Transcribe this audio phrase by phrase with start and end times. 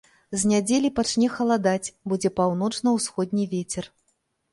[0.43, 3.85] З нядзелі пачне халадаць, будзе паўночна-ўсходні вецер.